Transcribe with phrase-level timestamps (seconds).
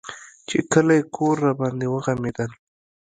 [0.47, 2.51] چې کلى کور راباندې وغمېدل.